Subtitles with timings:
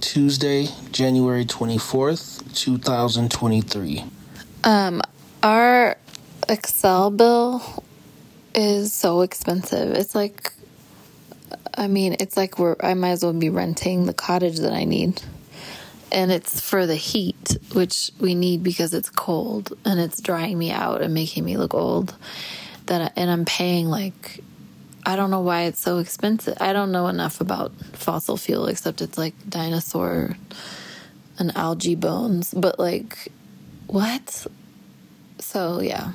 [0.00, 4.04] Tuesday, January 24th, 2023.
[4.64, 5.02] Um,
[5.42, 5.96] our
[6.42, 7.62] Xcel bill
[8.54, 9.94] is so expensive.
[9.94, 10.52] It's like,
[11.76, 14.84] I mean, it's like we're, I might as well be renting the cottage that I
[14.84, 15.22] need.
[16.12, 20.72] And it's for the heat, which we need because it's cold and it's drying me
[20.72, 22.16] out and making me look old.
[22.86, 24.42] That I, and I'm paying like
[25.04, 26.56] I don't know why it's so expensive.
[26.60, 30.36] I don't know enough about fossil fuel except it's like dinosaur
[31.38, 33.32] and algae bones, but like
[33.86, 34.46] what?
[35.38, 36.12] So yeah.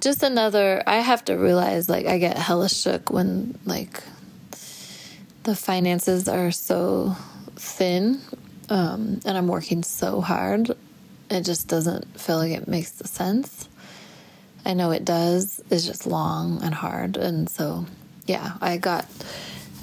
[0.00, 4.02] Just another I have to realize like I get hella shook when like
[5.44, 7.16] the finances are so
[7.56, 8.20] thin
[8.68, 10.70] um, and I'm working so hard.
[11.30, 13.68] It just doesn't feel like it makes sense.
[14.64, 15.60] I know it does.
[15.70, 17.16] It's just long and hard.
[17.16, 17.86] And so,
[18.26, 19.06] yeah, I got,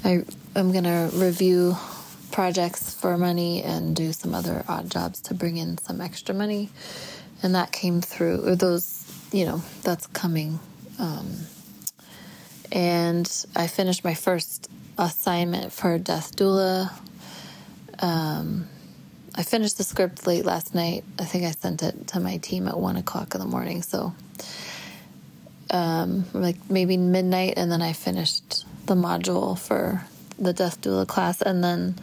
[0.04, 1.76] I, I'm going to review
[2.30, 6.70] projects for money and do some other odd jobs to bring in some extra money.
[7.42, 10.60] And that came through, or those, you know, that's coming.
[10.98, 11.32] Um,
[12.72, 16.92] and I finished my first assignment for Death Doula.
[18.00, 18.68] Um,
[19.34, 21.04] I finished the script late last night.
[21.18, 23.82] I think I sent it to my team at one o'clock in the morning.
[23.82, 24.12] So
[25.70, 30.04] um, like maybe midnight, and then I finished the module for
[30.38, 31.96] the death doula class, and then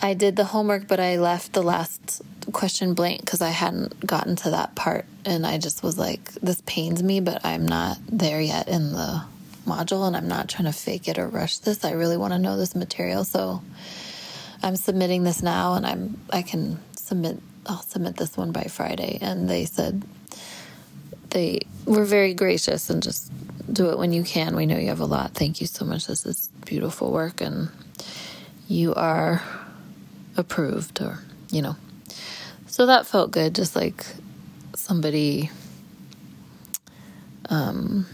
[0.00, 4.36] I did the homework, but I left the last question blank because I hadn't gotten
[4.36, 8.40] to that part, and I just was like, "This pains me, but I'm not there
[8.40, 9.22] yet in the
[9.66, 11.84] module, and I'm not trying to fake it or rush this.
[11.84, 13.62] I really want to know this material, so
[14.62, 17.38] I'm submitting this now, and I'm I can submit.
[17.66, 20.02] I'll submit this one by Friday." And they said
[21.30, 23.30] they were very gracious and just
[23.72, 24.56] do it when you can.
[24.56, 25.32] We know you have a lot.
[25.34, 26.06] Thank you so much.
[26.06, 27.68] This is beautiful work and
[28.66, 29.42] you are
[30.36, 31.20] approved or,
[31.50, 31.76] you know.
[32.66, 34.04] So that felt good just like
[34.74, 35.50] somebody
[37.50, 38.06] um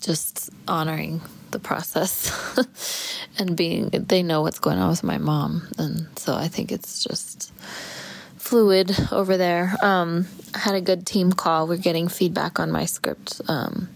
[0.00, 1.20] just honoring
[1.50, 2.32] the process
[3.38, 7.04] and being they know what's going on with my mom and so I think it's
[7.04, 7.52] just
[8.42, 9.74] fluid over there.
[9.82, 11.66] Um, had a good team call.
[11.66, 13.40] We're getting feedback on my script.
[13.48, 13.88] Um,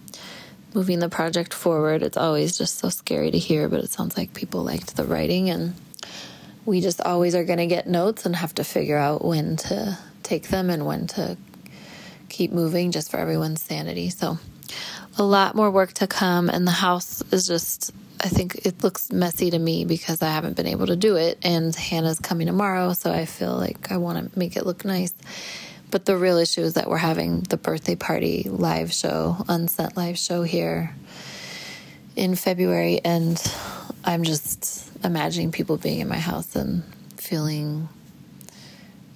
[0.74, 2.02] moving the project forward.
[2.02, 5.48] It's always just so scary to hear, but it sounds like people liked the writing,
[5.50, 5.74] and
[6.64, 9.98] we just always are going to get notes and have to figure out when to
[10.22, 11.36] take them and when to
[12.28, 14.10] keep moving just for everyone's sanity.
[14.10, 14.38] So,
[15.16, 19.12] a lot more work to come, and the house is just I think it looks
[19.12, 21.38] messy to me because I haven't been able to do it.
[21.42, 25.14] And Hannah's coming tomorrow, so I feel like I want to make it look nice.
[25.96, 30.18] But the real issue is that we're having the birthday party live show, unsent live
[30.18, 30.94] show here
[32.16, 33.00] in February.
[33.02, 33.42] And
[34.04, 36.82] I'm just imagining people being in my house and
[37.16, 37.88] feeling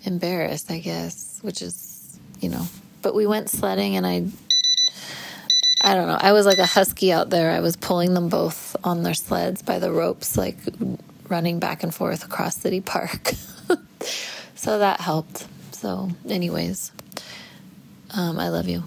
[0.04, 2.66] embarrassed, I guess, which is, you know.
[3.02, 4.24] But we went sledding and I
[5.82, 6.18] I don't know.
[6.18, 7.50] I was like a husky out there.
[7.50, 10.56] I was pulling them both on their sleds by the ropes, like
[11.28, 13.34] running back and forth across City Park.
[14.54, 15.46] so that helped.
[15.80, 16.92] So, anyways,
[18.10, 18.84] um, I love you.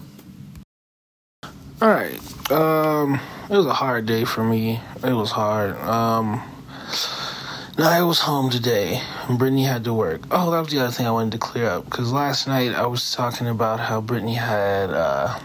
[1.82, 2.20] All right.
[2.52, 3.18] Um,
[3.50, 4.78] it was a hard day for me.
[5.02, 5.74] It was hard.
[5.78, 6.40] Um,
[7.78, 10.20] I was home today, and Brittany had to work.
[10.30, 12.86] Oh, that was the other thing I wanted to clear up because last night I
[12.86, 14.90] was talking about how Brittany had.
[14.90, 15.40] Uh,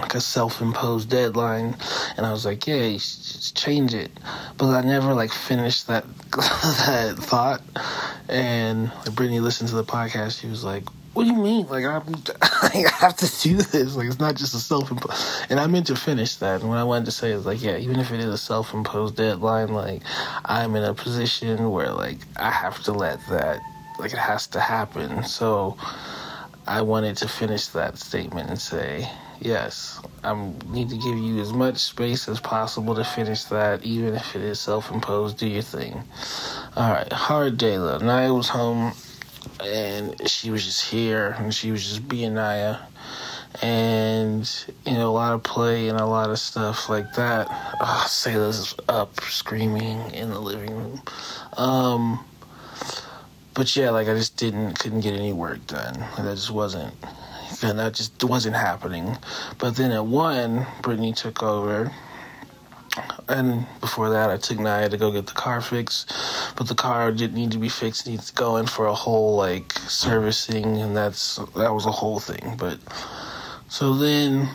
[0.00, 1.76] like a self-imposed deadline
[2.16, 4.10] and i was like yeah you should change it
[4.56, 7.62] but i never like finished that that thought
[8.32, 10.40] and like brittany listened to the podcast.
[10.40, 10.84] She was like
[11.14, 11.66] what do you mean?
[11.66, 12.02] Like I'm,
[12.42, 13.96] i have to do this.
[13.96, 16.60] Like it's not just a self-imposed and i meant to finish that.
[16.60, 19.16] And what i wanted to say is like yeah even if it is a self-imposed
[19.16, 20.02] deadline like
[20.44, 23.60] i'm in a position where like i have to let that
[23.98, 25.22] like it has to happen.
[25.24, 25.76] So
[26.66, 29.10] i wanted to finish that statement and say
[29.44, 30.34] yes, I
[30.68, 34.42] need to give you as much space as possible to finish that, even if it
[34.42, 35.36] is self-imposed.
[35.36, 36.02] Do your thing.
[36.76, 37.98] All right, hard day though.
[37.98, 38.92] Naya was home,
[39.62, 42.78] and she was just here, and she was just being Naya,
[43.60, 44.48] and
[44.86, 47.48] you know a lot of play and a lot of stuff like that.
[47.80, 51.02] Oh, Sayla's up screaming in the living room.
[51.56, 52.24] Um,
[53.54, 55.98] but yeah, like I just didn't couldn't get any work done.
[56.00, 56.94] Like, that just wasn't
[57.62, 59.16] and that just wasn't happening.
[59.58, 61.92] But then at one, Brittany took over.
[63.28, 66.12] And before that, I took Naya to go get the car fixed.
[66.56, 68.94] But the car didn't need to be fixed; it needs to go in for a
[68.94, 72.56] whole like servicing, and that's that was a whole thing.
[72.58, 72.78] But
[73.68, 74.50] so then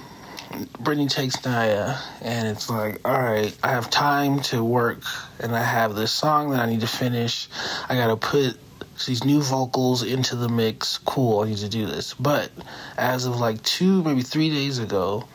[0.80, 5.02] Brittany takes Naya, and it's like, all right, I have time to work,
[5.40, 7.50] and I have this song that I need to finish.
[7.90, 8.60] I gotta put
[9.06, 10.98] these new vocals into the mix.
[11.00, 12.14] Cool, I need to do this.
[12.14, 12.52] But
[12.98, 15.28] as of like two, maybe three days ago,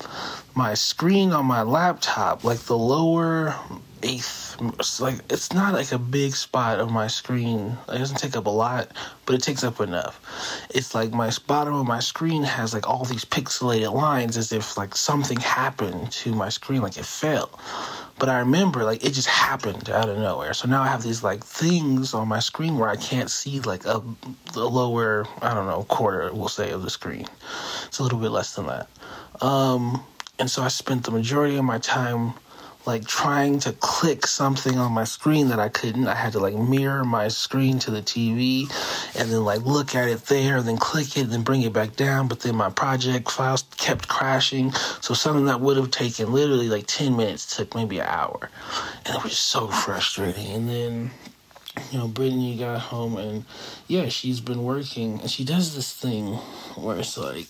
[0.54, 3.54] my screen on my laptop, like the lower
[4.02, 4.60] eighth,
[5.00, 7.76] like it's not like a big spot of my screen.
[7.88, 8.88] It doesn't take up a lot,
[9.26, 10.20] but it takes up enough.
[10.70, 14.76] It's like my bottom of my screen has like all these pixelated lines, as if
[14.76, 17.58] like something happened to my screen, like it fell.
[18.18, 20.54] But I remember like it just happened out of nowhere.
[20.54, 23.84] So now I have these like things on my screen where I can't see like
[23.84, 24.02] a
[24.52, 27.26] the lower I don't know quarter we'll say of the screen.
[27.86, 28.88] It's a little bit less than that.
[29.40, 30.04] Um,
[30.38, 32.34] and so I spent the majority of my time
[32.84, 36.08] like trying to click something on my screen that I couldn't.
[36.08, 38.62] I had to like mirror my screen to the TV
[39.16, 41.72] and then like look at it there and then click it and then bring it
[41.72, 42.28] back down.
[42.28, 44.72] But then my project files kept crashing.
[45.00, 48.50] So something that would have taken literally like 10 minutes took maybe an hour.
[49.06, 50.50] And it was so frustrating.
[50.52, 51.10] And then
[51.90, 53.44] you know, Brittany got home and
[53.88, 56.34] yeah, she's been working and she does this thing
[56.74, 57.46] where it's like,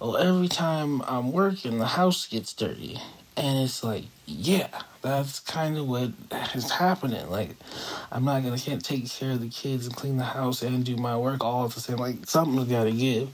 [0.00, 2.98] well, every time I'm working, the house gets dirty.
[3.36, 4.68] And it's like, yeah,
[5.00, 6.10] that's kind of what
[6.54, 7.28] is happening.
[7.30, 7.56] Like,
[8.10, 10.96] I'm not gonna can't take care of the kids and clean the house and do
[10.96, 11.96] my work all at the same.
[11.96, 13.30] Like, something's got to give.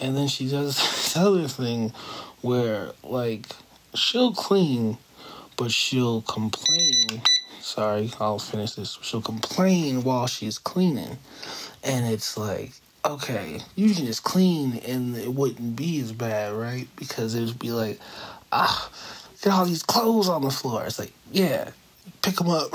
[0.00, 1.92] And then she does this other thing
[2.42, 3.46] where, like,
[3.94, 4.98] she'll clean,
[5.56, 7.22] but she'll complain.
[7.60, 8.98] Sorry, I'll finish this.
[9.02, 11.18] She'll complain while she's cleaning,
[11.82, 12.72] and it's like,
[13.04, 16.88] okay, you can just clean and it wouldn't be as bad, right?
[16.96, 18.00] Because it would be like,
[18.52, 18.90] ah,
[19.42, 20.84] get all these clothes on the floor.
[20.84, 21.70] It's like, yeah,
[22.22, 22.68] pick them up.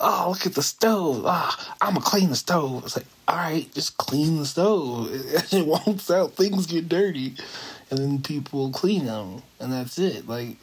[0.00, 1.24] oh, look at the stove.
[1.26, 2.84] Ah, I'm gonna clean the stove.
[2.84, 5.10] It's like, all right, just clean the stove.
[5.52, 6.28] It won't sell.
[6.28, 7.34] Things get dirty,
[7.90, 10.28] and then people clean them, and that's it.
[10.28, 10.56] Like,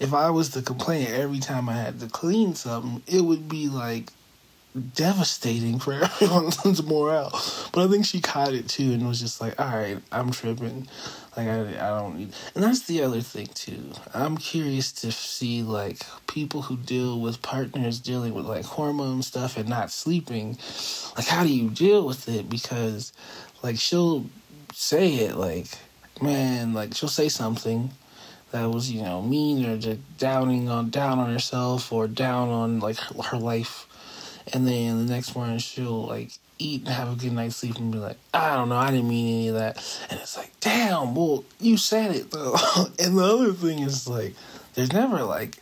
[0.00, 3.68] if I was to complain every time I had to clean something, it would be
[3.68, 4.12] like
[4.94, 7.30] devastating for everyone's morale.
[7.72, 10.88] But I think she caught it too and was just like, all right, I'm tripping.
[11.36, 12.32] Like, I, I don't need.
[12.54, 13.92] And that's the other thing too.
[14.14, 19.56] I'm curious to see like people who deal with partners dealing with like hormone stuff
[19.56, 20.58] and not sleeping.
[21.16, 22.48] Like, how do you deal with it?
[22.48, 23.12] Because
[23.62, 24.26] like she'll
[24.72, 25.66] say it like,
[26.20, 27.90] man, like she'll say something
[28.52, 32.80] that was you know mean or just downing on down on herself or down on
[32.80, 33.86] like her, her life
[34.52, 37.92] and then the next morning she'll like eat and have a good night's sleep and
[37.92, 39.76] be like, I don't know, I didn't mean any of that.
[40.10, 42.56] And it's like, damn, well, you said it though.
[42.98, 44.34] and the other thing is like,
[44.74, 45.58] there's never like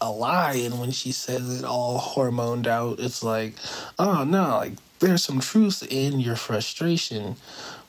[0.00, 3.00] a lie and when she says it all hormoned out.
[3.00, 3.54] It's like,
[3.98, 7.36] oh no, like there's some truth in your frustration.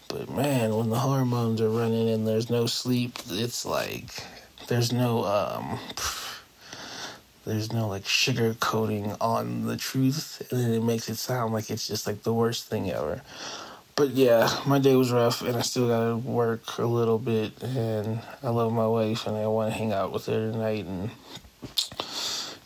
[0.08, 4.12] But man, when the hormones are running and there's no sleep, it's like
[4.68, 5.80] there's no um
[7.46, 11.70] there's no like sugar coating on the truth and then it makes it sound like
[11.70, 13.22] it's just like the worst thing ever.
[13.96, 18.22] But yeah my day was rough and i still gotta work a little bit and
[18.42, 21.12] i love my wife and i want to hang out with her tonight and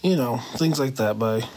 [0.01, 1.17] you know things like that.
[1.19, 1.49] Bye